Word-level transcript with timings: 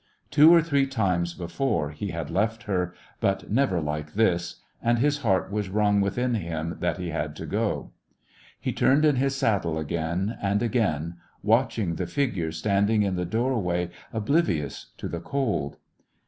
Two 0.31 0.51
or 0.51 0.63
three 0.63 0.87
times 0.87 1.35
before 1.35 1.91
he 1.91 2.07
had 2.07 2.31
left 2.31 2.63
her, 2.63 2.95
but 3.19 3.51
never 3.51 3.79
like 3.79 4.13
this, 4.15 4.55
and 4.81 4.97
his 4.97 5.19
heart 5.19 5.51
was 5.51 5.69
wrung 5.69 6.01
within 6.01 6.33
him 6.33 6.75
that 6.79 6.97
he 6.97 7.11
had 7.11 7.35
to 7.35 7.45
go. 7.45 7.91
He 8.59 8.73
turned 8.73 9.05
in 9.05 9.17
his 9.17 9.35
saddle 9.35 9.77
again 9.77 10.39
and 10.41 10.63
again, 10.63 11.17
watching 11.43 11.97
the 11.97 12.07
figure 12.07 12.51
standing 12.51 13.03
A 13.03 13.11
Christmas 13.11 13.15
When 13.15 13.19
in 13.23 13.29
the 13.29 13.31
doorway 13.37 13.89
oblivious 14.11 14.87
to 14.97 15.07
the 15.07 15.19
cold. 15.21 15.77